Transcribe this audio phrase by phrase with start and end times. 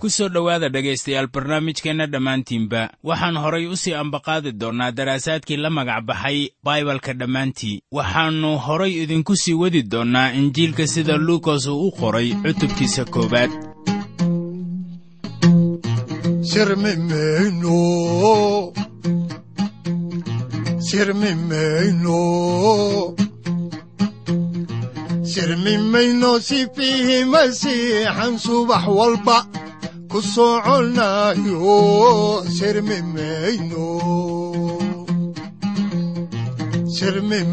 [0.00, 6.04] ku soo dhowaada dhegaystayaal barnaamijkeenna dhammaantiinba waxaan horay u sii ambaqaadi doonnaa daraasaadkii la magac
[6.08, 7.80] baxay baibalka dhammaantii.
[7.96, 13.50] Waxaannu horay idinku sii wadi doonnaa injiilka sida luukas uu u qoray cutubkiisa koowaad.
[20.88, 22.14] Sirmi mayno
[26.48, 29.38] sifiihi masiixan subax walba
[30.10, 31.78] ku soconaayo
[32.56, 33.86] sirmi mayno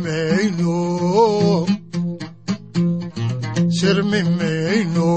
[0.03, 0.77] mayno
[3.77, 5.09] sirmi mayno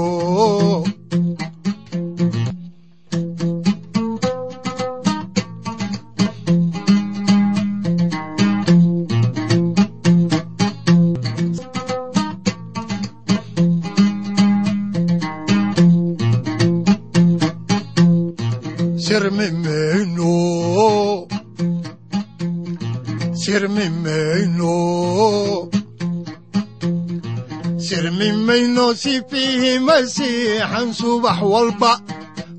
[29.01, 31.91] sifiihi masiixan subax walba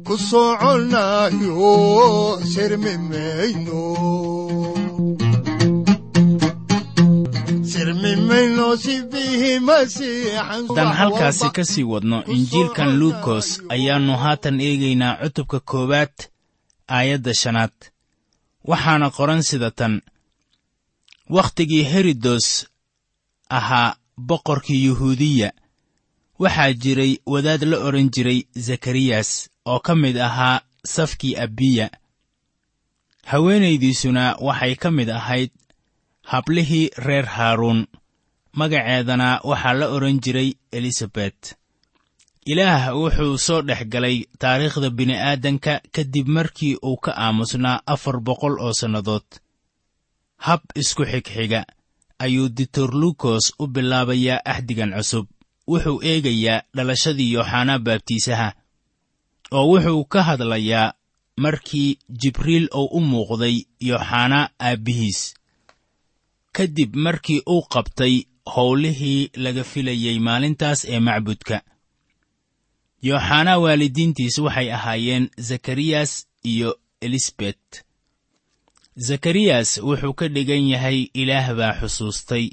[0.06, 1.70] ku soconaayo
[2.52, 3.82] sirmi mayno
[10.50, 16.16] haddaan halkaasi ka sii wadno injiilkan luukos ayaannu haatan eegaynaa cutubka koowaad
[16.96, 17.77] aayadda shanaad.
[18.68, 20.02] Waxaana qoran sida tan
[21.30, 22.46] wakhtigii herodos
[23.58, 23.96] ahaa
[24.28, 25.52] boqorkii yuhuudiya
[26.42, 29.30] waxaa jiray wadaad la odhan jiray zakariyas
[29.70, 30.61] oo ka mid ahaa
[30.95, 31.86] safkii abiya
[33.30, 35.51] haweenaydiisuna waxay ka mid ahayd
[36.23, 37.86] hablihii reer haaruun.
[38.58, 41.57] Magaceedana waxaa la odhan jiray elisabet
[42.47, 48.73] ilaah wuxuu soo dhex galay taariikhda bini'aadanka kadib markii uu ka aamusnaa afar boqol oo
[48.80, 49.29] sannadood.
[50.36, 51.61] Hab isku xigxiga
[52.19, 55.27] ayuu ditor luukos u bilaabayaa axdigan cusub
[55.68, 58.48] wuxuu eegayaa dhalashadii yooxanaa baabtiisaha
[59.52, 60.95] oo wuxuu ka hadlayaa
[61.36, 65.34] markii jibriil uu u muuqday yooxanaa aabbihiis
[66.52, 68.14] ka dib markii uu qabtay
[68.55, 71.62] howlihii laga filayey maalintaas ee macbudka.
[73.02, 77.84] Yooxanaa waalidiintiis waxay ahaayeen zakariyas iyo elisabet
[78.96, 82.50] zakariyas wuxuu ka dhigan yahay ilaah baa xusuustay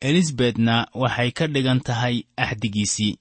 [0.00, 3.18] elisabetna waxay ka dhigan tahay axdigiisii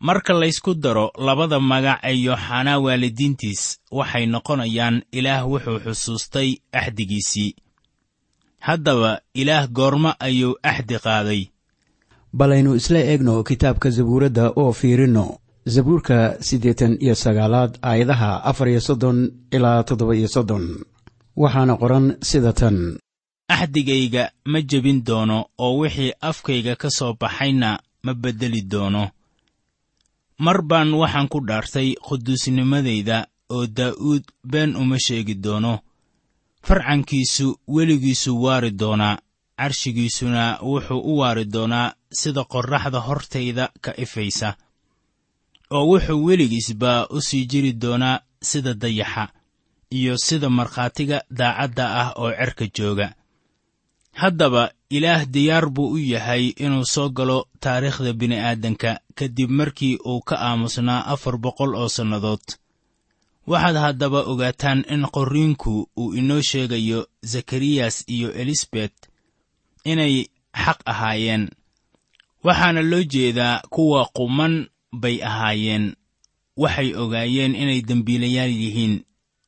[0.00, 3.62] marka laysku daro labada magac ee yooxanaa waalidiintiis
[3.98, 7.50] waxay noqonayaan ilaah wuxuu xusuustay axdigiisii
[8.60, 11.42] haddaba ilaah goormo ayuu axdi qaaday.
[12.38, 15.26] Balaynu isla eegno kitaabka zabuuradda oo fiirinno.
[15.74, 19.18] Zabuurka siddeetan iyo sagaalaad aayadaha afar iyo soddon
[19.52, 20.64] ilaa toddoba iyo soddon.
[21.36, 22.98] Waxaana qoran sida tan
[23.48, 29.10] axdigayga ma jebin doono oo wixii afkayga ka soo baxayna ma beddeli doono.
[30.38, 35.80] Mar baan waxaan ku dhaartay quduusnimadayda oo daa'uud been uma sheegi doono.
[36.62, 39.18] Farcankiisu weligiisu waari doonaa
[39.58, 44.56] carshigiisuna wuxuu u waari doonaa sida qorraxda hortayda ka ifaysa
[45.70, 49.28] oo wuxuu weligiisba u sii jiri doonaa sida dayaxa
[49.90, 53.14] iyo sida markhaatiga daacadda ah oo cerka jooga
[54.22, 60.36] haddaba ilaah diyaar buu u yahay inuu soo galo taariikhda bini'aadanka kadib markii uu ka
[60.48, 62.44] aamusnaa afar boqol oo sannadood.
[63.50, 67.00] Waxaad haddaba ogaataan in qorriinku uu inoo sheegayo
[67.32, 68.94] zakariyas iyo elisabet
[69.84, 70.14] inay
[70.64, 71.44] xaq ahaayeen.
[72.44, 74.54] Waxaana loo jeedaa kuwa quman
[74.92, 75.94] bay ahaayeen.
[76.56, 78.94] Waxay ogaayeen inay dembiilayaal yihiin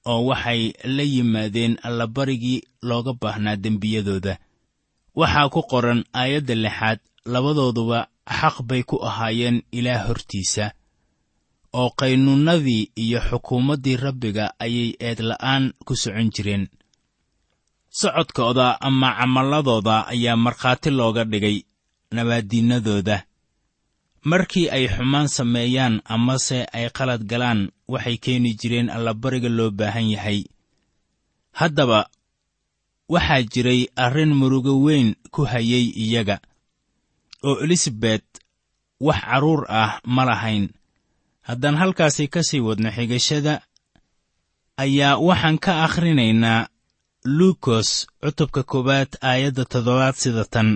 [0.06, 4.38] oo waxay la yimaadeen allabarigii looga baahnaa dembiyadooda
[5.20, 6.98] waxaa ku qoran aayadda lixaad
[7.32, 7.98] labadooduba
[8.38, 10.66] xaq bay ku ahaayeen ilaah hortiisa
[11.80, 16.64] oo qaynuunnadii iyo xukuumaddii rabbiga ayay eedla'aan ku socon jireen.
[18.00, 21.56] Socodkooda ama camalladooda ayaa markhaati looga dhigay
[22.14, 23.16] nabaaddiinnadooda.
[24.30, 27.60] Markii ay xumaan sameeyaan amase ay qalad galaan
[27.92, 30.40] waxay keeni jireen allabariga loo baahan yahay.
[31.58, 32.00] Haddaba
[33.12, 36.36] waxaa jiray arrin murugo weyn ku hayay iyaga
[37.48, 38.24] oo elisabet
[39.06, 40.66] wax carruur ah ma lahayn.
[41.48, 43.54] Haddaan halkaasi ka sii wadno xigashada
[44.84, 46.68] ayaa waxaan ka akhrinaynaa
[47.36, 47.90] luukos
[48.22, 50.68] cutubka koowaad aayadda toddobaad sida tan.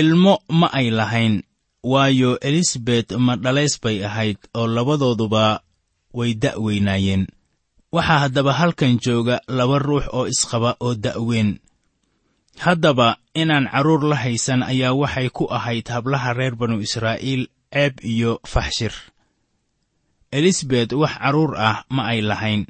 [0.00, 1.34] Ilmo ma ay lahayn
[1.92, 5.44] waayo elisabet ma dhalays bay ahayd oo labadooduba
[6.18, 7.24] way da'weynaayeen
[7.92, 11.50] waxaa haddaba halkan jooga laba ruux oo isqaba oo da'weyn
[12.64, 18.40] haddaba inaan carruur la haysan ayaa waxay ku ahayd hablaha reer banu israa'iil ceeb iyo
[18.52, 18.92] faxshir.
[20.32, 22.62] Elisabet wax carruur ah ma ay lahayn.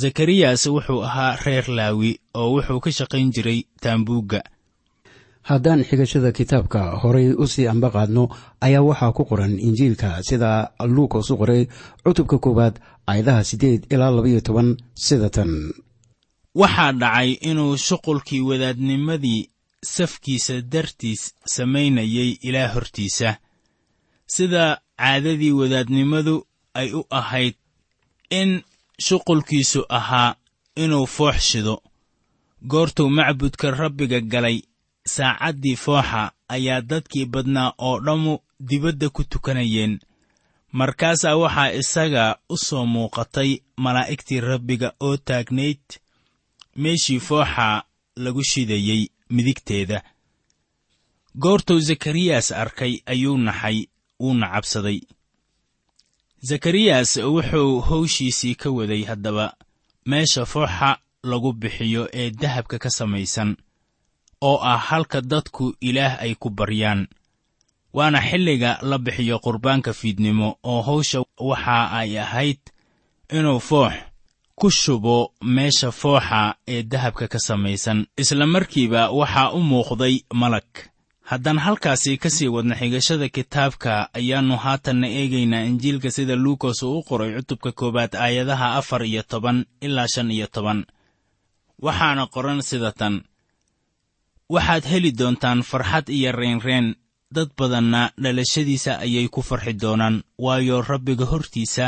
[0.00, 4.40] Zakariyas wuxuu ahaa reer laawi oo wuxuu ka shaqayn jiray taambuugga
[5.48, 8.24] haddaan xigashada kitaabka horay u sii anba qaadno
[8.66, 10.50] ayaa waxaa ku qoran injiilka sida
[10.94, 11.62] luukos u qoray
[12.04, 12.74] cutubka koowaad
[13.10, 15.50] aayadaha siddeed ilaa labaiyo toban sida tan.
[16.54, 19.48] Waxaa dhacay inuu shuqulkii wadaadnimadii
[19.94, 21.22] safkiisa dartiis
[21.54, 23.36] samaynayay ilaa hortiisa.
[24.34, 24.64] Sida
[24.98, 26.34] caadadii wadaadnimadu
[26.74, 27.54] ay u ahayd
[28.30, 28.50] in
[29.06, 30.34] shuqulkiisu ahaa
[30.76, 31.76] inuu foox shido.
[32.70, 34.58] Goortuu macbudka rabbiga galay
[35.06, 39.98] saacaddii fooxa ayaa dadkii badnaa oo dhammu dibadda ku tukanayeen.
[40.72, 45.82] Markaasaa waxaa isaga u soo muuqatay malaa'igtii rabbiga oo taagnayd.
[46.76, 47.82] Meeshii fooxa
[48.16, 50.02] lagu shidayey midigteeda.
[51.38, 53.86] Goortuu zakariyas arkay ayuu naxay
[54.20, 55.00] wuuna cabsaday
[56.42, 59.54] zakariyas wuxuu howshiisii ka waday haddaba.
[60.06, 63.56] Meesha fooxa lagu bixiyo ee dahabka ka samaysan
[64.40, 67.08] oo ah halka dadku ilaah ay ku baryaan.
[67.92, 72.60] Waana xilliga la bixiyo qurbaanka fiidnimo oo hawsha waxa ay ahayd
[73.36, 73.94] inuu foox
[74.54, 78.06] ku shubo meesha fooxa ee dahabka ka samaysan.
[78.16, 80.68] Isla markiiba waxaa u muuqday malag
[81.30, 87.02] haddaan halkaasi ka sii wadna xigashada kitaabka ayaannu haatanna eegaynaa injiilka sida luukos uu u
[87.08, 90.86] qoray cutubka koowaad aayadaha afar iyo toban ilaa shan iyo toban.
[91.82, 93.14] Waxaana qoran sida tan
[94.54, 96.86] waxaad heli doontaan farxad iyo reenreen
[97.34, 101.86] dad badanna dhalashadiisa ayay ku farxi doonaan waayo rabbiga hortiisa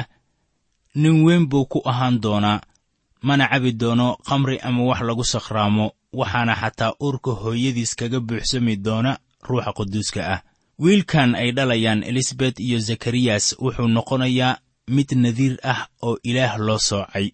[0.94, 2.60] nin weyn buu ku ahaan doonaa.
[3.22, 5.86] Mana cabi doono khamri ama wax lagu sakhraamo
[6.20, 9.12] waxaana xataa uurka hooyadiis kaga buuxsami doona
[9.48, 10.40] ruuxa quduuska ah.
[10.82, 14.58] Wiilkan ay dhalayaan elisabet iyo zakariyas wuxuu noqonayaa
[14.94, 17.26] mid nadiir ah oo ilaah loo soocay.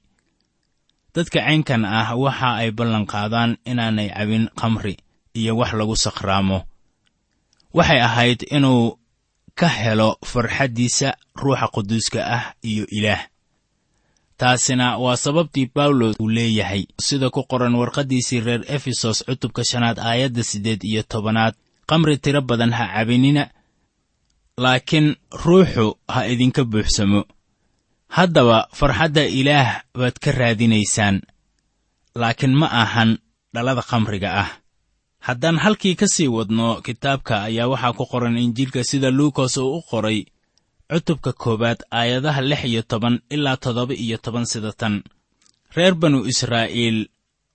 [1.14, 4.94] Dadka caynkan ah waxa ay ballanqaadaan inaanay cabin khamri
[5.40, 6.58] iyo wax lagu sakhraamo
[7.76, 8.98] waxay ahayd inuu
[9.58, 11.08] ka helo farxaddiisa
[11.42, 13.22] ruuxa quduuska ah iyo ilaah.
[14.38, 20.42] Taasina waa sababtii bawlos uu leeyahay sida ku qoran warqaddiisii reer efesos cutubka shanaad aayadda
[20.50, 21.54] siddeed iyo tobanaad
[21.88, 23.44] khamri tiro badan ha cabinina
[24.62, 25.08] laakiin
[25.44, 27.20] ruuxu ha idinka buuxsamo.
[28.16, 31.16] Haddaba farxadda ilaah baad ka raadinaysaan
[32.20, 33.10] laakiin ma ahan
[33.54, 34.50] dhalada khamriga ah
[35.26, 39.82] haddaan halkii ka sii wadno kitaabka ayaa waxaa ku qoran injiilka sida luukos uu u
[39.90, 40.24] qoray
[40.90, 45.02] cutubka koowaad aayadaha lix iyo toban ilaa toddoba iyo toban sida tan.
[45.74, 47.08] Reer banu israa'iil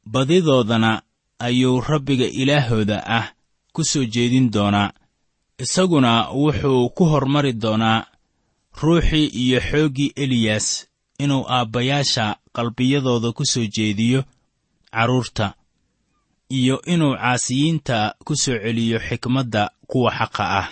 [0.06, 1.02] badidoodana
[1.40, 3.26] ayuu rabbiga ilaahooda ah
[3.74, 4.94] ku soo jeedin doonaa.
[5.64, 8.06] Isaguna wuxuu ku hormari doonaa
[8.82, 10.68] ruuxii iyo xooggii eliyas
[11.24, 14.24] inuu aabbayaasha qalbiyadooda ku soo jeediyo
[14.94, 15.54] carruurta
[16.60, 20.68] iyo inuu caasiyiinta ku soo celiyo xikmadda kuwa xaqa ah.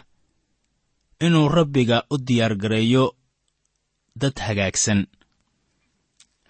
[1.26, 3.06] Inuu rabbiga u diyaargareeyo
[4.22, 5.08] dad hagaagsan.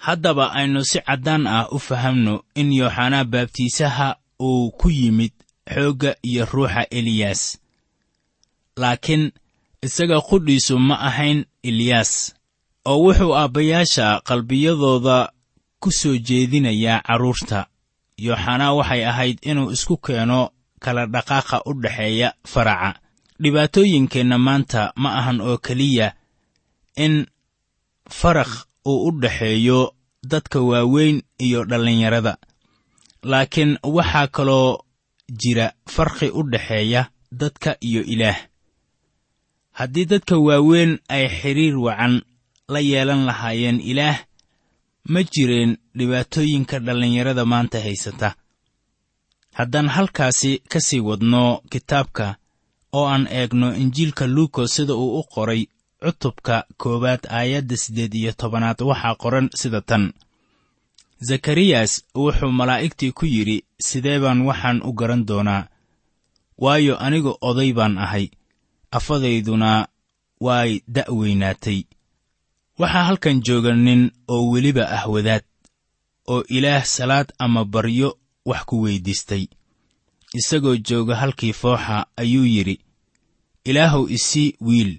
[0.06, 4.08] Haddaba aynu si caddaan ah u fahamno in yooxanaa baabtiisaha
[4.48, 5.34] uu ku yimid
[5.74, 7.42] xoogga iyo ruuxa eliyas
[8.82, 9.32] laakiin
[9.86, 12.12] isaga qudhiisu ma ahayn eliyas
[12.86, 15.18] oo wuxuu aabbayaasha qalbiyadooda
[15.82, 17.60] ku soo jeedinayaa carruurta
[18.26, 20.40] yooxanaa waxay ahayd inuu isku keeno
[20.84, 23.00] kala dhaqaaqa u dhexeeya faraca.
[23.42, 26.08] Dhibaatooyinkeenna maanta ma ahan oo keliya
[27.06, 27.26] in
[28.20, 28.54] farakh
[28.86, 29.80] uu u dhexeeyo
[30.32, 32.34] dadka waaweyn iyo dhallinyarada.
[33.24, 34.70] Laakiin waxaa kaloo
[35.42, 37.02] jira farqi u dhexeeya
[37.32, 38.38] dadka iyo ilaah.
[39.72, 42.22] Haddii dadka waaweyn ay xidhiir wacan
[42.74, 44.18] la yeelan lahaayeen ilaah
[45.06, 48.36] ma jireen dhibaatooyinka dhallinyarada maanta haysata.
[49.54, 52.36] Haddaan halkaasi ka sii wadno kitaabka
[52.94, 55.66] oo aan eegno injiilka luukos sida uu u qoray
[56.04, 60.14] cutubka koowaad aayadda siddeed iyo tobanaad waxaa qoran sida tan.
[61.28, 65.68] Zakariyas wuxuu malaa'igtii ku yidhi sidee baan waxaan u garan doonaa?
[66.58, 68.30] Waayo anigu oday baan ahay.
[68.92, 69.88] Afadayduna
[70.42, 71.80] way da'weynaatay
[72.82, 74.02] waxaa halkan jooga nin
[74.34, 75.44] oo weliba ah wadaad
[76.34, 78.10] oo ilaah salaad ama baryo
[78.50, 79.44] wax ku weyddiistay
[80.40, 82.76] isagoo jooga halkii fooxa ayuu yidhi
[83.70, 84.92] ilaahuw isii wiil.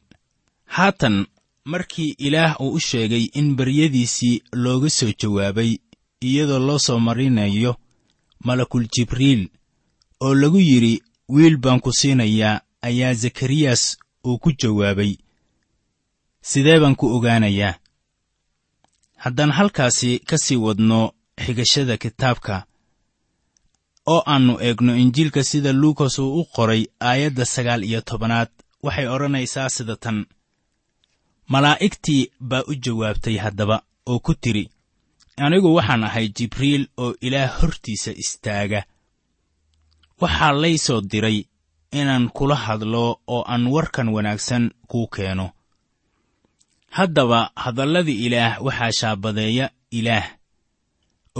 [0.64, 1.26] Haatan
[1.64, 5.72] markii ilaah uu u sheegay in baryadiisii looga soo jawaabay
[6.20, 7.76] iyadoo loo soo marinayo
[8.44, 9.42] malakul jibriil
[10.20, 13.82] oo lagu yidhi wiil baan ku siinayaa ayaa zakariyas
[14.26, 15.12] uu ku jawaabay
[16.50, 17.75] sidee baan ku ogaanayaa?
[19.25, 21.00] Haddaan halkaasi ka sii wadno
[21.44, 22.66] xigashada kitaabka
[24.12, 28.50] oo aannu eegno injiilka sida luukas uu u qoray aayadda sagaal iyo tobanaad
[28.84, 30.18] waxay odhanaysaa sida tan
[31.52, 33.76] malaa'igtii baa u jawaabtay haddaba
[34.11, 34.64] oo ku tidhi
[35.44, 38.80] anigu waxaan ahay jibriil oo ilaah hortiisa istaaga.
[40.20, 41.38] Waxaa lay soo diray
[42.00, 45.46] inaan kula hadlo oo aan warkan wanaagsan kuu keeno
[46.96, 49.66] haddaba hadalladii ilaah waxaa shaabadeeya
[49.99, 50.26] ilaah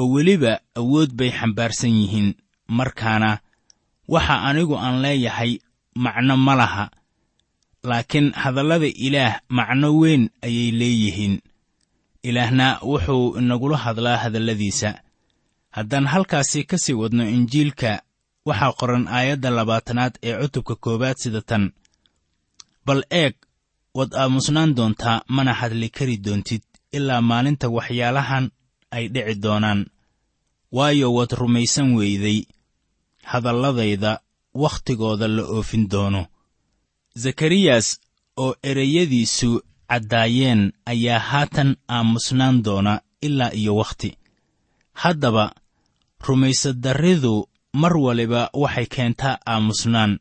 [0.01, 2.31] oo weliba awood bay xambaarsan yihiin.
[2.79, 3.31] Markaana
[4.15, 5.53] waxa anigu aan leeyahay
[6.05, 6.85] macno ma laha
[7.89, 11.35] laakiin hadallada ilaah macno weyn ayay leeyihiin.
[12.29, 14.91] Ilaahna wuxuu inagula hadlaa hadalladiisa.
[15.77, 17.93] Haddaan halkaasi ka sii wadno injiilka
[18.49, 21.65] waxaa qoran aayadda labaatanaad ee cutubka koowaad sida tan.
[22.87, 23.35] Bal eeg
[23.95, 28.51] waad aamusnaan doontaa mana hadli kari doontid ilaa maalinta waxyaalahan
[28.97, 29.81] ay dhici doonaan.
[30.77, 32.39] Waayo waad rumaysan weyday
[33.31, 34.13] hadalladayda
[34.63, 36.27] wakhtigooda la oofin doono.
[37.23, 38.01] Zakariyas
[38.37, 39.51] oo ereyadiisu
[39.91, 44.19] caddaayeen ayaa haatan aamusnaan doona ilaa iyo wakhti.
[44.93, 45.45] Haddaba
[46.27, 50.19] rumaysadarridu mar waliba waxay keentaa aamusnaan.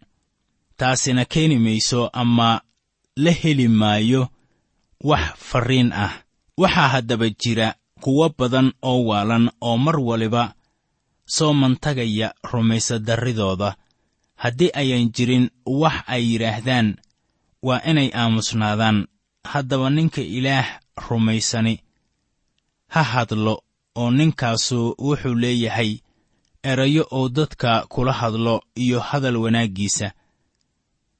[0.77, 2.61] Taasina keeni mayso ama
[3.15, 4.27] la heli maayo
[5.03, 6.23] wax farriin ah.
[6.57, 10.53] Waxaa haddaba jira kuwo badan oo waalan oo mar waliba
[11.25, 13.75] soo mantagaya rumaysadarridooda
[14.35, 16.95] haddii ayan jirin wax ay yidhaahdaan
[17.63, 19.07] waa inay aamusnaadaan.
[19.43, 21.81] Haddaba ninka ilaah rumaysani
[22.87, 23.63] ha hadlo
[23.95, 25.97] oo ninkaasu wuxuu leeyahay
[26.63, 30.11] erayo oo dadka kula hadlo iyo hadal wanaaggiisa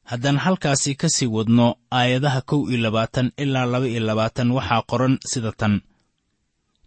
[0.10, 5.20] haddaan halkaasi ka sii wadno aayadaha kow iyo labaatan ilaa laba iyo labaatan waxaa qoran
[5.32, 5.82] sida tan.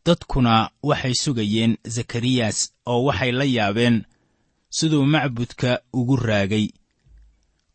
[0.06, 4.04] Dadkuna waxay sugayeen zakariyas oo waxay la yaabeen
[4.76, 6.68] siduu macbudka ugu raagay.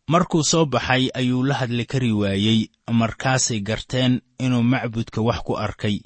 [0.08, 2.60] Markuu soo baxay ayuu la hadli kari waayey
[2.91, 5.98] markaasay garteen inuu macbudka wax ku arkay.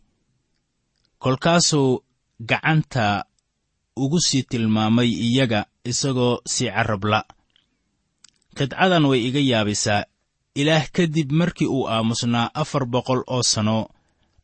[1.20, 2.04] Kolkaasuu
[2.40, 3.26] gacanta
[3.96, 7.26] ugu sii tilmaamay iyaga isagoo sii carrabla
[8.58, 10.04] qidcadan way iga yaabisaa.
[10.56, 13.78] Ilaah kadib markii uu aamusnaa afar boqol oo sanno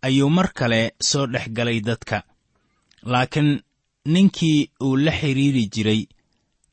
[0.02, 2.24] ayuu mar kale soo dhex galay dadka.
[3.12, 3.62] Laakiin
[4.14, 6.02] ninkii uu la xidhiiri jiray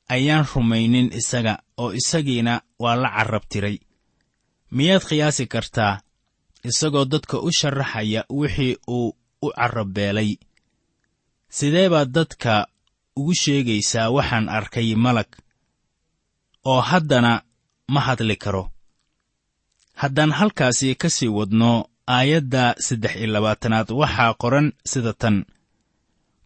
[0.09, 3.79] ayaan rumaynin isaga oo isagiina waa la carrab tiray.
[4.71, 6.01] Miyaad qiyaasi kartaa?
[6.65, 10.31] Isagoo dadka u sharaxaya wixii uu u carrabbeelay
[11.57, 12.67] sidee baad dadka
[13.17, 15.31] ugu sheegaysaa waxaan arkay malag
[16.71, 17.33] oo haddana
[17.93, 18.65] ma hadli karo.
[20.01, 21.71] Haddaan halkaasi ka sii wadno
[22.17, 25.37] aayadda saddex iyo labaatanaad waxaa qoran sida tan.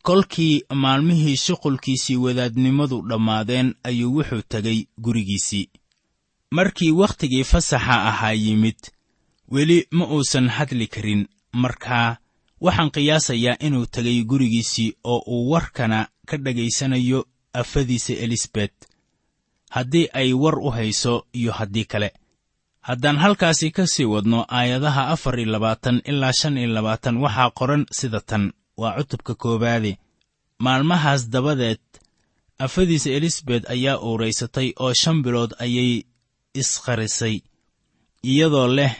[0.02, 5.68] Kolkii maalmihii shuqulkiisii wadaadnimadu dhammaadeen ayuu wuxuu tegay gurigiisii.
[6.50, 8.78] Markii wakhtigii fasaxa ahaa yimid
[9.52, 11.22] weli ma uusan hadli karin.
[11.52, 12.16] Markaa
[12.60, 18.72] waxaan qiyaasayaa inuu tegay gurigiisii oo uu warkana ka dhegaysanayo afadiisa elisabet
[19.74, 22.10] haddii ay war u hayso iyo haddii kale.
[22.86, 27.82] Haddaan halkaasi ka sii wadno aayadaha afar iyo labaatan ilaa shan iyo labaatan waxaa qoran
[27.98, 28.44] sida tan.
[28.80, 29.92] Waa cutubka koowaade
[30.64, 31.80] maalmahaas dabadeed
[32.58, 35.92] afadiisa elisabet ayaa uuraysatay oo shan bilood ayay
[36.60, 37.36] isqarisay
[38.30, 38.94] iyadoo leh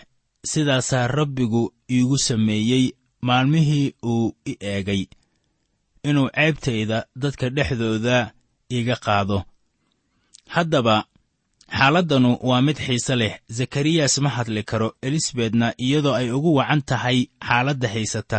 [0.50, 2.84] sidaasaa rabbigu iigu sameeyey
[3.26, 5.02] maalmihii uu i eegay
[6.08, 8.32] inuu ceebtayda dadka dhexdooda
[8.78, 9.38] iga qaado
[10.54, 10.96] haddaba
[11.78, 13.34] xaaladdanu waa mid xiise leh.
[13.58, 18.38] Zakariyas ma hadli karo elisabetna iyadoo ay ugu wacan tahay xaaladda haysata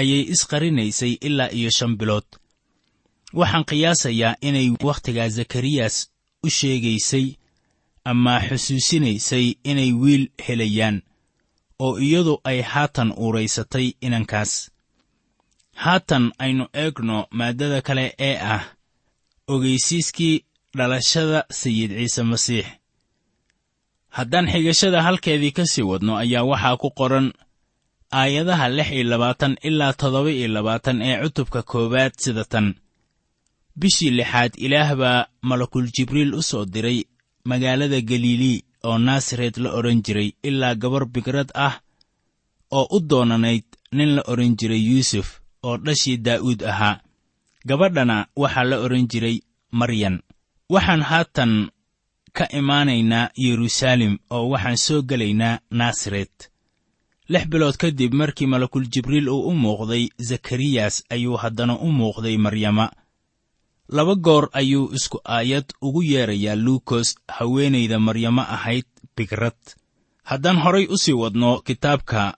[0.00, 2.28] ayay isqarinaysay ilaa iyo shan bilood.
[3.38, 5.96] Waxaan qiyaasayaa inay wakhtigaa zakariyas
[6.46, 7.26] u sheegaysay
[8.10, 10.96] ama xusuusinaysay inay wiil helayaan
[11.84, 14.52] oo iyadu ay haatan uuraysatay inankaas.
[15.84, 18.64] Haatan aynu eegno maaddada kale ee ah
[19.48, 20.44] ogeysiiskii
[20.76, 22.66] dhalashada sayid ciise masiix.
[24.08, 27.32] Haddaan xigashada halkeedii ka sii wadno ayaa waxaa ku qoran
[28.12, 32.74] aayadaha lix iyo labaatan ilaa toddoba iyo labaatan ee cutubka koowaad sida tan.
[33.76, 37.04] Bishii lixaad ilaah baa malakul jibriil u soo diray
[37.44, 41.80] magaalada galilii oo naasaret la odhan jiray ilaa gabar bigrad ah
[42.70, 47.00] oo u doonanayd nin la odhan jiray yuusuf oo dhashii daa'uud ahaa.
[47.68, 49.36] Gabadhana waxaa la odhan jiray
[49.70, 50.16] maryan
[50.74, 51.52] waxaan haatan
[52.36, 56.50] ka imaanaynaa yeruusaalem oo waxaan soo gelaynaa naasaret
[57.28, 62.90] lix bilood kadib markii malakul jibriil uu u muuqday zakariyas ayuu haddana u muuqday maryama.
[63.88, 69.60] Laba goor ayuu isku aayad ugu yeedrayaa luukos haweenayda maryamo ahayd bigrad
[70.24, 72.34] haddaan horay u sii wadno kitaabka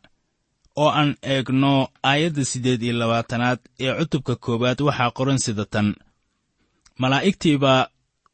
[0.76, 5.94] oo aan eegno aayadda siddeed iyo labaatanaad ee cutubka koowaad waxaa qoran sida tan
[6.98, 7.86] malaa'igtii baa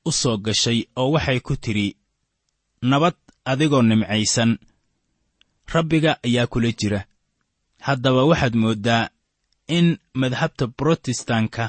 [0.09, 1.89] u soo gashay oo waxay ku tidhi
[2.91, 3.15] nabad
[3.51, 4.51] adigoo nimcaysan
[5.73, 7.01] rabbiga ayaa kula jira.
[7.87, 9.09] Haddaba waxaad mooddaa
[9.77, 9.87] in
[10.21, 11.65] madhabta brotestanka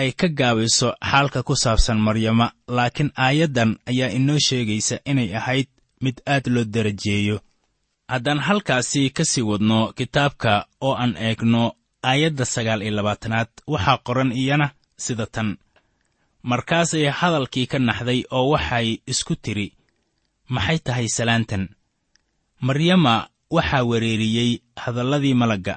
[0.00, 5.68] ay ka gaabayso xaalka ku saabsan maryama laakiin aayaddan ayaa inoo sheegaysa inay ahayd
[6.04, 7.36] mid aad loo darajeeyo.
[8.12, 10.52] Haddaan halkaasi ka sii wadno kitaabka
[10.86, 11.62] oo aan eegno
[12.10, 14.66] aayadda sagaal iyo labaatanaad waxaa qoran iyana
[15.04, 15.48] sida tan
[16.50, 19.68] markaasay hadalkii ka naxday oo waxay isku tidhi
[20.54, 21.64] maxay tahay salaantan?
[22.66, 23.14] Maryama
[23.56, 24.50] waxaa wereeriyey
[24.82, 25.74] hadalladii malagga.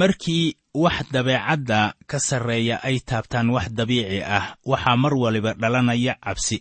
[0.00, 6.58] Markii wax dabeecadda ka sarreeya ay taabtaan wax dabiici ah waxaa mar waliba dhalanaya cabsi.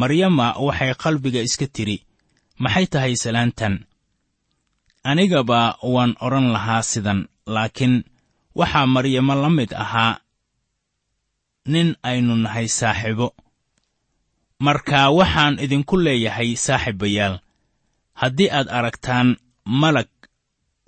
[0.00, 1.96] Maryama waxay qalbiga iska tidhi
[2.62, 3.74] maxay tahay salaantan?
[5.10, 5.60] Anigaba
[5.94, 7.20] waan odhan lahaa sidan
[7.54, 7.94] laakiin
[8.58, 10.18] waxaa maryamo la mid ahaa
[11.66, 13.34] nin aynu nahay saaxiibo.
[14.60, 17.38] Marka waxaan idinku leeyahay saaxiibayaal.
[18.20, 20.08] Haddii aad aragtaan malag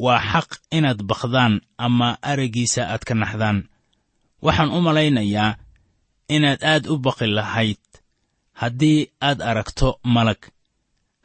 [0.04, 3.58] waa xaq inaad bakdaan ama araggiisa aad ka naxdaan.
[4.44, 5.56] Waxaan u malaynayaa
[6.28, 7.80] inaad aad u baqi lahayd
[8.60, 10.40] haddii aad aragto malag.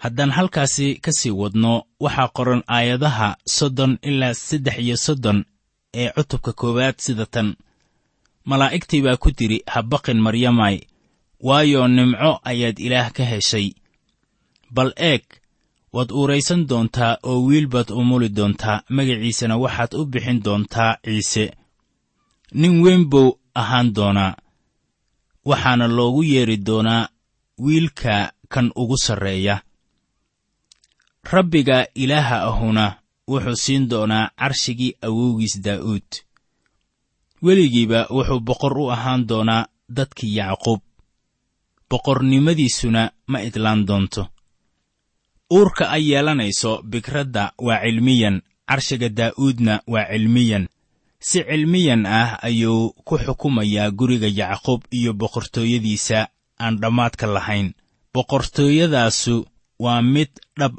[0.03, 5.39] Haddaan halkaasi ka sii wadno waxaa qoran aayadaha soddon ilaa saddex iyo soddon
[5.93, 7.55] ee cutubka koowaad sida tan
[8.49, 10.77] malaa'igtii baa ku tidhi ha baqin maryamay
[11.47, 13.67] waayo nimco ayaad ilaah ka heshay.
[14.75, 15.23] Bal eeg
[15.93, 21.45] waad uuraysan doontaa oo wiil baad umuli doontaa magaciisana waxaad u bixin doontaa ciise.
[22.59, 24.33] Nin weyn buu ahaan doonaa
[25.49, 27.09] waxaana loogu yeedhi doonaa
[27.65, 29.55] wiilka kan ugu sarreeya.
[31.31, 32.85] Rabbiga ilaaha ahuna
[33.27, 36.09] wuxuu siin doonaa carshigii awowgiis daa'uud
[37.45, 40.81] weligiiba wuxuu boqor u ahaan doonaa dadkii yacquub.
[41.89, 44.27] Boqornimadiisuna ma idlaan doonto.
[45.53, 50.67] Uurka ay yeelanayso bikradda waa cilmiyan carshiga daa'uudna waa cilmiyan.
[51.19, 56.27] Si cilmiyan ah ayuu ku xukumayaa guriga yacquub iyo boqortooyadiisa
[56.59, 57.73] aan dhammaadka lahayn.
[58.13, 59.45] Boqortooyadaasu
[59.79, 60.73] waa mid dhab.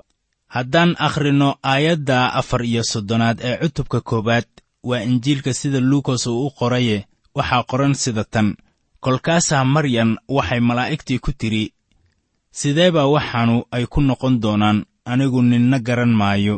[0.48, 4.48] Haddaan akhrino aayadda afar iyo soddonaad ee cutubka koowaad
[4.88, 6.98] waa injiilka sida luukas uu u qoraye
[7.36, 8.48] waxaa qoran sida tan.
[9.04, 11.64] Kolkaasaa maryan waxay malaa'igtii ku tidhi
[12.58, 14.78] sidee baa waxaanu ay ku noqon doonaan
[15.10, 16.56] anigu ninna garan maayo?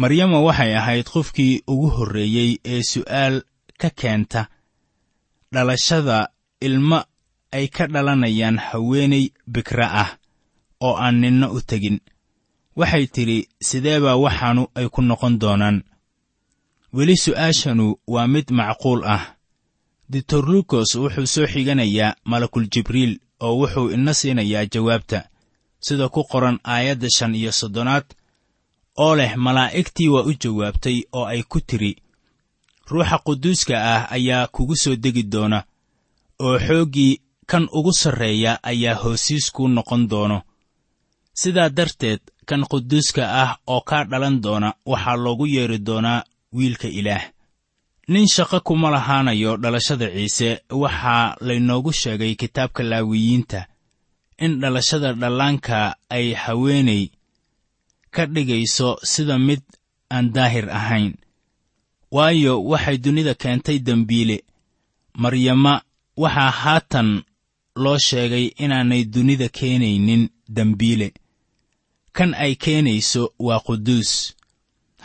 [0.00, 3.34] Maryama waxay ahayd qofkii ugu horreeyey ee su'aal
[3.80, 4.42] ka keenta.
[5.52, 6.18] Dhalashada
[6.60, 6.98] ilmo
[7.56, 10.10] ay ka dhalanayaan haweenay bikra ah
[10.86, 11.98] oo aan ninna u tegin.
[12.78, 15.78] Waxay tidhi sidee baa waxaanu ay ku noqon doonaan
[16.96, 19.24] weli su'aashanu waa mid macquul ah.
[20.12, 25.20] Doctor lukos wuxuu soo xiganayaa malakul jibriil oo wuxuu ina siinayaa jawaabta
[25.86, 28.04] sida ku qoran aayadda shan iyo soddonaad
[29.04, 31.92] oo leh malaa'igtii waa u jawaabtay oo ay ku tidhi
[32.90, 35.58] ruuxa quduuska ah ayaa kugu soo degi doona
[36.44, 40.42] oo xooggii kan ugu sarreeya ayaa hoosiis kuu noqon doono.
[41.40, 46.24] Sidaa darteed kan quduuska ah oo kaa dhalan doona waxaa loogu yeedhi doonaa
[46.54, 47.24] wiilka ilaah.
[48.08, 50.50] Nin shaqo kuma lahaanayo dhalashada ciise
[50.82, 53.60] waxaa laynoogu sheegay kitaabka laawiyiinta
[54.44, 55.78] in dhalashada dhallaanka
[56.16, 57.02] ay haweenay
[58.14, 59.62] ka dhigayso sida mid
[60.14, 61.14] aan daahir ahayn.
[62.10, 64.36] Waayo waxay dunida keentay dembiile
[65.22, 65.74] maryama
[66.22, 67.08] waxaa haatan
[67.82, 70.22] loo sheegay inaanay dunida keenaynin
[70.56, 71.08] dembiile
[72.16, 74.10] kan ay keenayso waa quduus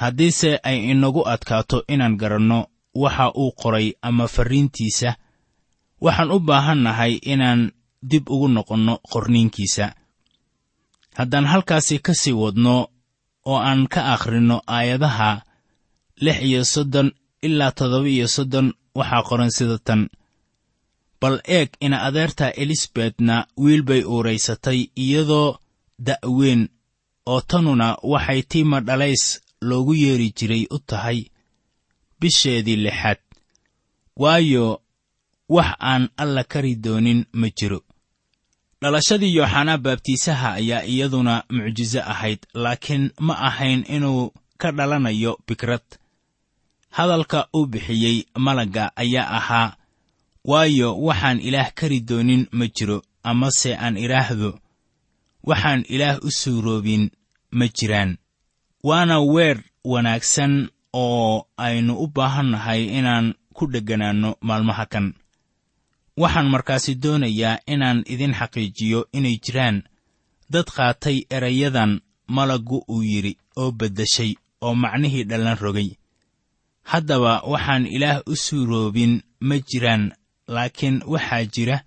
[0.01, 2.59] haddiise ay inagu adkaato inaan garanno
[3.01, 5.09] waxa uu qoray ama farriintiisa
[6.05, 7.61] waxaan u baahan nahay inaan
[8.09, 9.85] dib ugu noqonno qorniinkiisa.
[11.17, 12.75] Haddaan halkaasi ka sii wadno
[13.51, 15.31] oo aan ka akhrinno aayadaha
[16.23, 17.07] lix iyo soddon
[17.47, 20.01] ilaa toddoba iyo soddon waxaa qoran sida tan.
[21.21, 25.49] Bal eeg ina adeerta elisabetna wiil bay uuraysatay iyadoo
[26.07, 26.61] da'weyn
[27.31, 29.23] oo tanuna waxay tiima dhalays
[29.61, 31.25] loogu yeeri jiray u tahay
[32.19, 33.17] bisheedii lixaad.
[34.15, 34.81] Waayo
[35.49, 37.81] wax aan alla kari doonin ma jiro.
[38.81, 45.81] Dhalashadii yooxanaa baabtiisaha ayaa iyaduna mucjiso ahayd laakiin ma ahayn inuu ka dhalanayo bikrad
[46.89, 49.75] hadalka uu bixiyey malagga ayaa ahaa
[50.45, 54.59] waayo waxaan ilaah kari doonin ma jiro amase aan idhaahdo.
[55.43, 57.11] Waxaan ilaah u suuroobin
[57.51, 58.17] ma jiraan
[58.83, 65.13] waana weer wanaagsan oo aynu u baahannahay inaan ku dhegganaanno maalmaha kan.
[66.17, 69.83] Waxaan markaasi doonayaa inaan idin xaqiijiyo inay jiraan.
[70.49, 75.89] Dad qaatay erayadan malaggu uu yidhi oo beddeshay oo macnihii dhallan rogay.
[76.83, 80.11] Haddaba waxaan ilaah u suuroobin ma jiraan
[80.47, 81.77] laakiin waxaa jira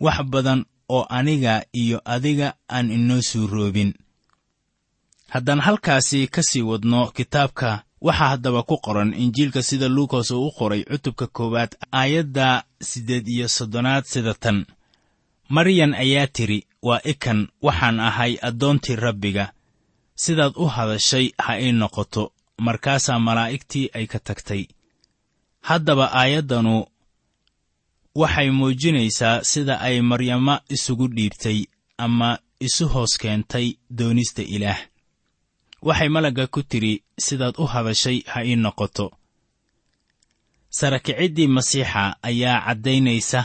[0.00, 3.94] wax badan oo aniga iyo adiga aan inoo suuroobin
[5.34, 10.52] haddaan halkaasi ka sii wadno kitaabka waxaa haddaba ku qoran injiilka sida luukas uu u
[10.58, 14.66] qoray cutubka koowaad aayadda siddeed iyo soddonaad sida tan.
[15.48, 19.52] Maryan ayaa tidhi waa ikan waxaan ahay addoontii rabbiga.
[20.14, 22.32] Sidaad u hadashay ha ii noqoto.
[22.66, 24.62] Markaasaa malaa'igtii ay ka tagtay.
[25.60, 26.86] Haddaba aayaddanu
[28.14, 31.58] waxay muujinaysaa sida ay maryamo isugu dhiibtay
[31.98, 34.78] ama isu hoos keentay doonista ilaah
[35.86, 39.06] waxay malagga ku tidhi sidaad u hadashay ha ii noqoto.
[40.78, 43.40] Sarakiciddii masiixa ayaa caddaynaysa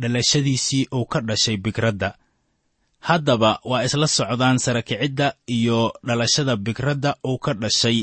[0.00, 2.10] dhalashadiisii uu ka dhashay bikradda
[3.08, 7.98] haddaba waa isla socdaan sarakicidda iyo dhalashada bikradda uu ka dhashay.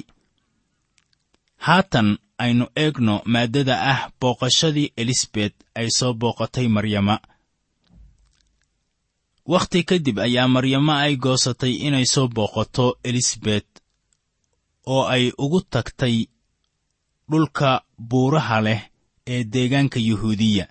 [1.58, 7.16] Haatan aynu eegno maaddada ah booqashadii elisabet ay soo booqatay maryama
[9.52, 13.68] wakhti kadib ayaa maryamo ay goosatay inay soo booqato elisabet
[14.94, 16.16] oo ay ugu tagtay
[17.30, 17.70] dhulka
[18.10, 18.82] buuraha leh
[19.34, 20.66] ee deegaanka yuhuudiya.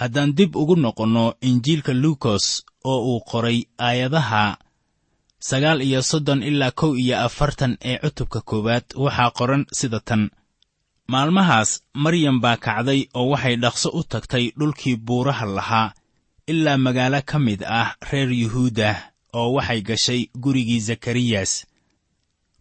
[0.00, 2.44] Haddaan dib ugu noqonno injiilka luukos
[2.90, 4.44] oo uu qoray aayadaha
[5.48, 10.22] sagaal iyo soddon ilaa kow iyo afartan ee cutubka koowaad waxaa qoran sida tan.
[11.12, 11.70] Maalmahaas
[12.04, 15.88] maryam baa kacday oo waxay dhaqso u tagtay dhulkii buuraha lahaa
[16.46, 18.96] ilaa magaalo ka mid ah reer yuhuudah
[19.34, 21.66] oo waxay gashay gurigii zakariyas.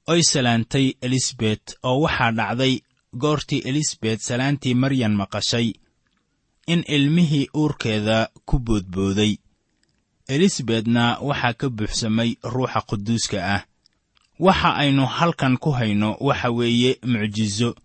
[0.08, 2.80] Oy salaantay elisabet oo waxaa dhacday
[3.18, 5.74] goortii elisabet salaantii maryan maqashay
[6.68, 9.38] in ilmihii uurkeeda ku boodbooday.
[10.28, 13.62] Elisabetna waxaa ka buuxsamay ruuxa quduuska ah.
[14.40, 17.76] Waxa aynu halkan ku hayno waxa weeye mucjiso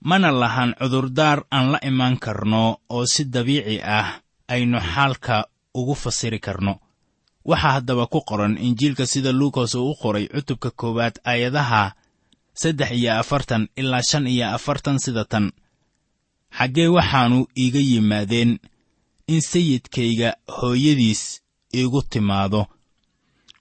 [0.00, 6.38] mana lahan cudurdaar aan la imaan karno oo si dabiici ah aynu xaalka ugu fasiri
[6.40, 6.74] karno.
[7.44, 11.94] Waxaa haddaba ku qoran injiilka sida luukas uu u qoray cutubka koowaad aayadaha
[12.54, 15.52] saddex iyo afartan ilaa shan iyo afartan sida tan.
[16.58, 18.58] Xaggee waxaannu iiga yimaadeen
[19.26, 21.22] in sayidkayga hooyadiis
[21.74, 22.66] iigu timaado.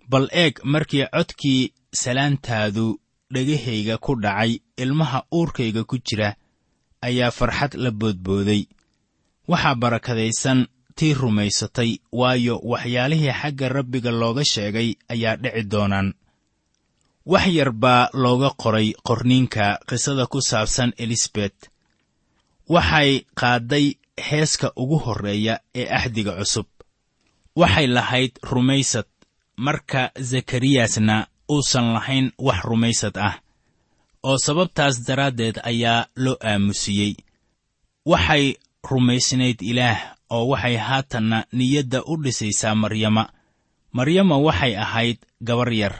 [0.10, 3.00] Bal eeg markii codkii salaantaadu
[3.34, 6.36] dhegahayga ku dhacay ilmaha uurkayga ku jira
[7.02, 8.62] ayaa farxad la boodbooday
[9.48, 10.60] waxaa barakadaysan
[10.98, 16.14] tii rumaysatay waayo waxyaalihii xagga rabbiga looga sheegay ayaa dhici doonaan.
[17.26, 21.56] Wax yar baa looga qoray qorniinka qisada ku saabsan elisabet.
[22.70, 23.86] Waxay qaadday
[24.28, 26.68] heeska ugu horreeya ee axdiga cusub.
[27.56, 29.06] Waxay lahayd rumaysad
[29.66, 33.36] marka zakariyasna uusan lahayn wax rumaysad ah
[34.24, 37.14] oo sababtaas daraaddeed ayaa loo aamusiyey.
[38.06, 38.46] Waxay
[38.90, 43.30] rumaysnayd ilaah oo waxay haatanna niyadda u dhisaysaa maryama.
[43.94, 45.96] Maryama waxay ahayd gabar yar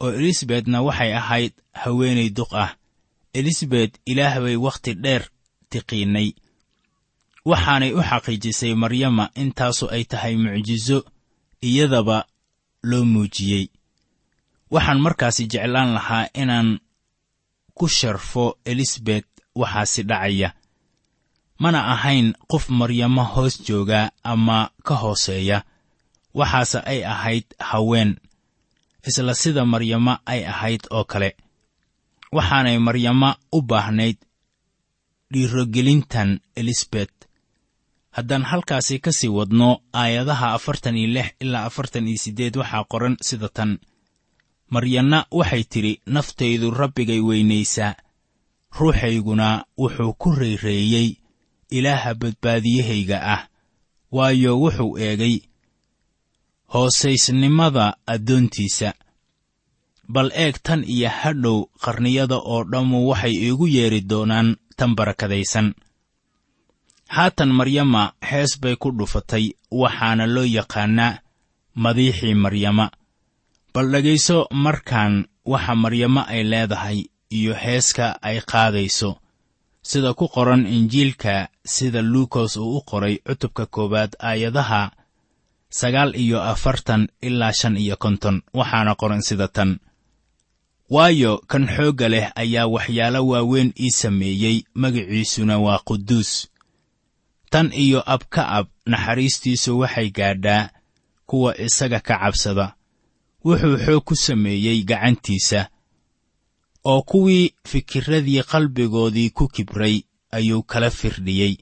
[0.00, 2.76] oo elisabetna waxay ahayd haweenay duq ah.
[3.34, 5.22] Elisabet ilaah bay wakhti dheer
[5.70, 6.34] tiqiinnay
[7.44, 10.98] waxaanay u xaqiijisay maryama intaasu ay tahay mucjiso
[11.62, 12.26] iyadaba
[12.82, 13.68] loo muujiyey.
[14.70, 16.78] Waxaan markaasi jeclaan lahaa inaan
[17.74, 20.54] ku sharfo elisabet waxaasi dhacaya
[21.62, 24.00] mana ahayn qof maryamo hoos jooga
[24.32, 25.58] ama ka hooseeya.
[26.38, 28.10] Waxaase ay ahayd haween
[29.08, 31.30] isla sida maryamo ay ahayd oo kale.
[32.36, 34.16] Waxaanay maryamo u baahnayd
[35.32, 37.12] dhiirogelintan elisabet
[38.16, 43.16] haddaan halkaasi ka sii wadno aayadaha afartan iyo lix ilaa afartan iyo siddeed waxaa qoran
[43.28, 43.78] sida tan.
[44.70, 47.94] Maryanna waxay tidhi naftaydu rabbigay weynaysaa.
[48.78, 51.08] Ruuxayguna wuxuu ku rayreeyey
[51.70, 53.42] ilaaha badbaadiyahayga ah
[54.16, 55.36] waayo wuxuu eegay
[56.72, 58.94] hoosaysnimada addoontiisa.
[60.08, 65.74] Bal eeg tan iyo hadhow qarniyada oo dhammu waxay iigu yeedhi doonaan tan barakadaysan
[67.08, 71.18] haatan maryama hees bay ku dhufatay waxaana loo yaqaannaa
[71.82, 72.86] madiixii maryama.
[73.74, 75.14] Bal dhegayso markaan
[75.52, 76.98] waxa maryamo ay leedahay
[77.30, 79.10] iyo heeska ay qaadayso
[79.90, 81.34] sida ku qoran injiilka
[81.74, 84.82] sida luukos uu u qoray cutubka koowaad aayadaha
[85.78, 89.70] sagaal iyo afartan ilaa shan iyo konton waxaana qoran sida tan.
[90.94, 96.30] Waayo kan xoogga leh ayaa waxyaalo waaweyn ii sameeyey magiciisuna waa quduus.
[97.50, 100.70] Tan iyo ab ka ab naxariistiisu waxay gaadhaa
[101.28, 102.66] kuwa isaga ka cabsada.
[103.44, 105.60] Wuxuu xoog ku sameeyey gacantiisa
[106.84, 111.56] oo kuwii fikiradii qalbigoodii ku kibray ayuu kala firdhiyey.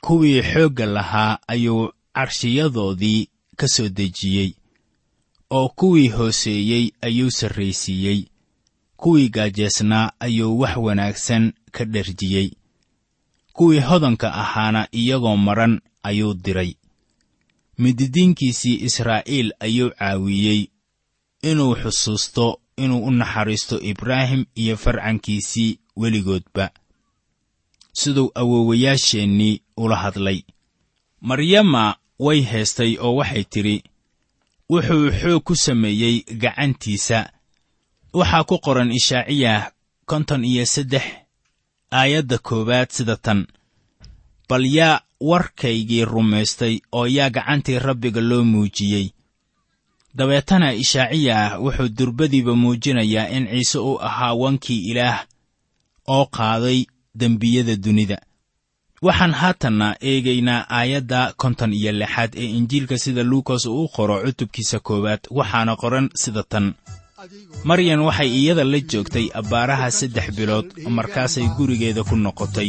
[0.00, 4.54] Kuwii xoogga lahaa ayuu carshiyadoodii ka soo dejiyey.
[5.50, 8.24] Oo kuwii hooseeyey ayuu sarraysiiyey.
[8.96, 12.50] Kuwii gaajeesnaa ayuu wax wanaagsan ka dherjiyey
[13.52, 16.74] kuwii hodanka ahaana iyagoo madran ayuu diray.
[17.78, 20.68] Mididiinkiisii israa'iil ayuu caawiyey
[21.42, 26.70] inuu xusuusto inuu u naxariisto ibraahim iyo farcankiisii weligoodba.
[27.92, 30.42] Siduu awoowayaasheennii ula hadlay.
[31.20, 33.76] Maryama way heestay oo waxay tidhi
[34.70, 37.18] wuxuu xoog ku sameeyey gacantiisa.
[38.18, 39.70] Waxaa ku qoran ishaaciyah
[40.10, 41.02] konton iyo saddex
[41.98, 43.40] aayadda koowaad sida tan.
[44.48, 49.06] Bal yaa warkaygii rumaystay oo yaa gacantii rabbiga loo muujiyey
[50.14, 55.18] dabeetana ishaaciya ah wuxuu durbadiiba muujinayaa in ciise uu ahaa wankii ilaah
[56.08, 58.18] oo qaaday dembiyada dunida.
[59.02, 64.78] Waxaan haatanna eegaynaa aayadda konton iyo lixaad ee injiilka sida luukas uu u qoro cutubkiisa
[64.86, 66.74] koowaad waxaana qoran sida tan.
[67.64, 72.68] Maryan waxay iyada la joogtay abbaaraha saddex bilood markaasay gurigeeda ku noqotay